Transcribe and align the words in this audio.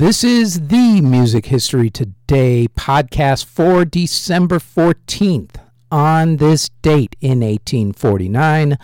This 0.00 0.24
is 0.24 0.68
the 0.68 1.02
Music 1.02 1.44
History 1.44 1.90
Today 1.90 2.68
podcast 2.68 3.44
for 3.44 3.84
December 3.84 4.58
14th. 4.58 5.56
On 5.92 6.38
this 6.38 6.70
date 6.80 7.16
in 7.20 7.40
1849, 7.40 8.78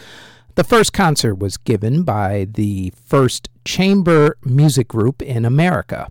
the 0.57 0.65
first 0.65 0.93
concert 0.93 1.37
was 1.37 1.57
given 1.57 2.03
by 2.03 2.47
the 2.51 2.93
first 3.03 3.49
chamber 3.65 4.37
music 4.45 4.89
group 4.89 5.23
in 5.23 5.47
America. 5.47 6.09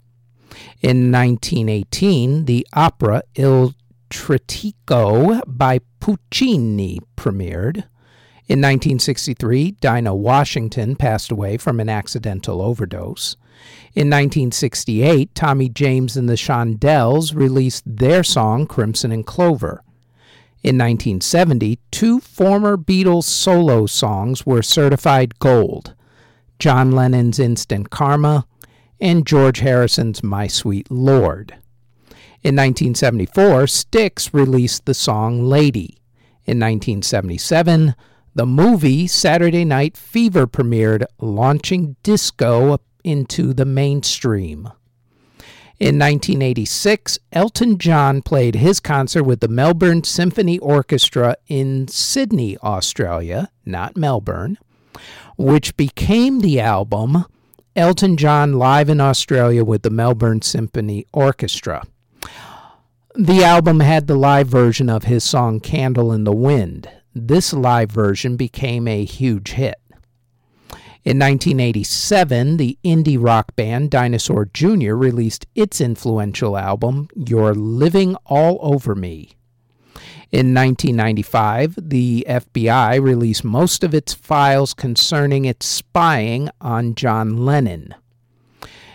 In 0.82 1.12
1918, 1.12 2.46
the 2.46 2.66
opera 2.74 3.22
Il 3.36 3.76
Trittico 4.10 5.44
by 5.46 5.82
Puccini 6.00 7.00
premiered. 7.16 7.84
In 8.48 8.60
1963, 8.60 9.74
Dinah 9.74 10.16
Washington 10.16 10.96
passed 10.96 11.32
away 11.32 11.58
from 11.58 11.80
an 11.80 11.90
accidental 11.90 12.60
overdose. 12.60 13.36
In 13.94 14.10
1968, 14.10 15.34
Tommy 15.34 15.70
James 15.70 16.18
and 16.18 16.28
the 16.28 16.34
Shondells 16.34 17.34
released 17.34 17.84
their 17.86 18.24
song 18.24 18.68
Crimson 18.68 19.12
and 19.12 19.26
Clover. 19.26 19.82
In 20.62 20.78
1970, 20.78 21.80
two 21.92 22.20
former 22.20 22.76
Beatles 22.76 23.24
solo 23.24 23.86
songs 23.86 24.46
were 24.46 24.62
certified 24.62 25.40
gold 25.40 25.94
John 26.60 26.92
Lennon's 26.92 27.40
Instant 27.40 27.90
Karma 27.90 28.48
and 29.00 29.28
George 29.28 29.60
Harrison's 29.60 30.24
My 30.24 30.48
Sweet 30.48 30.90
Lord. 30.90 31.52
In 32.42 32.56
1974, 32.56 33.68
Styx 33.68 34.34
released 34.34 34.86
the 34.86 34.94
song 34.94 35.44
Lady. 35.44 36.00
In 36.46 36.60
1977, 36.60 37.96
the 38.34 38.46
movie 38.46 39.08
Saturday 39.08 39.66
Night 39.66 39.96
Fever 39.96 40.46
premiered, 40.46 41.06
launching 41.20 41.96
disco 42.04 42.80
into 43.06 43.54
the 43.54 43.66
mainstream. 43.66 44.70
In 45.78 46.00
1986, 46.00 47.20
Elton 47.32 47.78
John 47.78 48.22
played 48.22 48.56
his 48.56 48.80
concert 48.80 49.24
with 49.24 49.42
the 49.42 49.48
Melbourne 49.48 50.04
Symphony 50.04 50.58
Orchestra 50.60 51.36
in 51.48 51.88
Sydney, 51.88 52.58
Australia, 52.60 53.50
not 53.66 53.98
Melbourne, 53.98 54.58
which 55.38 55.76
became 55.76 56.40
the 56.40 56.60
album 56.60 57.26
Elton 57.76 58.16
John 58.16 58.54
Live 58.54 58.88
in 58.88 59.02
Australia 59.02 59.66
with 59.66 59.82
the 59.82 59.90
Melbourne 59.90 60.42
Symphony 60.42 61.06
Orchestra. 61.12 61.84
The 63.16 63.44
album 63.44 63.82
had 63.82 64.08
the 64.08 64.16
live 64.16 64.48
version 64.48 64.90
of 64.90 65.04
his 65.04 65.26
song 65.26 65.60
Candle 65.60 66.14
in 66.14 66.24
the 66.24 66.34
Wind. 66.34 66.90
This 67.14 67.52
live 67.52 67.92
version 67.92 68.38
became 68.38 68.88
a 68.88 69.04
huge 69.04 69.52
hit. 69.52 69.76
In 71.06 71.20
1987, 71.20 72.58
the 72.58 72.80
indie 72.84 73.24
rock 73.24 73.56
band 73.56 73.92
Dinosaur 73.92 74.46
Jr. 74.46 74.96
released 74.96 75.46
its 75.54 75.80
influential 75.80 76.58
album, 76.58 77.10
You're 77.16 77.54
Living 77.54 78.16
All 78.26 78.58
Over 78.60 78.96
Me. 78.96 79.38
In 80.32 80.56
1995, 80.56 81.78
the 81.80 82.26
FBI 82.28 83.00
released 83.00 83.44
most 83.44 83.84
of 83.84 83.94
its 83.94 84.16
files 84.16 84.74
concerning 84.74 85.46
its 85.46 85.68
spying 85.68 86.50
on 86.60 86.96
John 86.96 87.46
Lennon. 87.46 87.94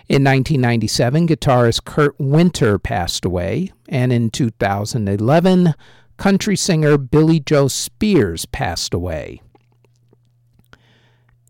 In 0.09 0.25
1997, 0.25 1.29
guitarist 1.29 1.85
Kurt 1.85 2.17
Winter 2.19 2.81
passed 2.81 3.25
away, 3.25 3.73
and 3.89 4.13
in 4.13 4.31
2011, 4.31 5.75
country 6.17 6.57
singer 6.57 6.99
Billie 6.99 7.39
Jo 7.39 7.69
Spears 7.69 8.47
passed 8.47 8.95
away. 8.95 9.43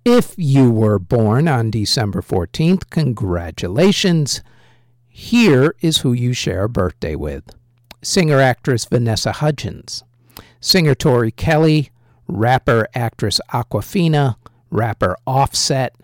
If 0.04 0.34
you 0.38 0.70
were 0.70 0.98
born 0.98 1.46
on 1.46 1.70
December 1.70 2.22
14th, 2.22 2.88
congratulations. 2.88 4.42
Here 5.06 5.74
is 5.82 5.98
who 5.98 6.14
you 6.14 6.32
share 6.32 6.64
a 6.64 6.68
birthday 6.70 7.14
with. 7.14 7.44
Singer 8.00 8.40
actress 8.40 8.86
Vanessa 8.86 9.30
Hudgens, 9.32 10.02
singer 10.58 10.94
Tori 10.94 11.30
Kelly, 11.30 11.90
rapper 12.26 12.88
actress 12.94 13.42
Awkwafina, 13.52 14.36
rapper 14.70 15.18
Offset, 15.26 15.94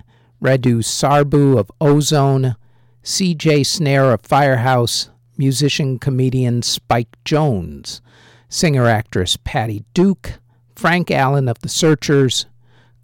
Radu 0.43 0.83
Sarbu 0.85 1.59
of 1.59 1.73
Ozone, 1.81 2.55
CJ 3.03 3.65
Snare 3.65 4.13
of 4.13 4.21
Firehouse, 4.21 5.09
musician 5.39 5.99
comedian 5.99 6.61
Spike 6.61 7.17
Jones, 7.25 8.03
singer 8.51 8.87
actress 8.87 9.39
Patty 9.43 9.87
Duke, 9.95 10.35
Frank 10.75 11.11
Allen 11.11 11.49
of 11.49 11.61
The 11.61 11.71
Searchers, 11.71 12.45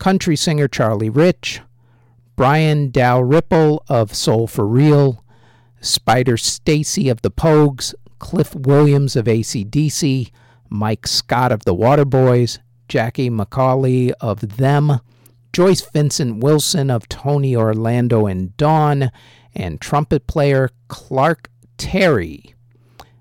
country 0.03 0.35
singer 0.35 0.67
Charlie 0.67 1.09
Rich, 1.09 1.61
Brian 2.35 2.91
Dalrymple 2.91 3.85
of 3.89 4.13
Soul 4.13 4.49
for 4.49 4.67
Real, 4.67 5.25
Spider 5.81 6.37
Stacy 6.37 7.09
of 7.09 7.23
the 7.23 7.31
Pogues, 7.31 7.95
Cliff 8.19 8.53
Williams 8.53 9.15
of 9.15 9.27
ACDC, 9.27 10.33
Mike 10.69 11.07
Scott 11.07 11.53
of 11.53 11.65
the 11.65 11.73
Waterboys, 11.73 12.59
Jackie 12.89 13.31
McAuley 13.31 14.11
of 14.21 14.57
Them, 14.57 14.99
Joyce 15.53 15.89
Vincent 15.93 16.43
Wilson 16.43 16.91
of 16.91 17.09
Tony 17.09 17.55
Orlando 17.55 18.27
and 18.27 18.57
Dawn, 18.57 19.13
and 19.55 19.81
trumpet 19.81 20.27
player 20.27 20.71
Clark 20.89 21.49
Terry. 21.79 22.57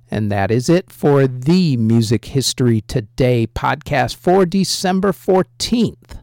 And 0.09 0.31
that 0.31 0.49
is 0.49 0.67
it 0.67 0.91
for 0.91 1.27
the 1.27 1.77
Music 1.77 2.25
History 2.25 2.81
Today 2.81 3.45
podcast 3.45 4.15
for 4.15 4.47
December 4.47 5.11
14th. 5.11 6.21